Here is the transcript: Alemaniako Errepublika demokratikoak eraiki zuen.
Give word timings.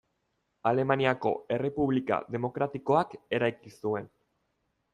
Alemaniako 0.69 1.33
Errepublika 1.57 2.19
demokratikoak 2.37 3.13
eraiki 3.41 3.77
zuen. 3.77 4.09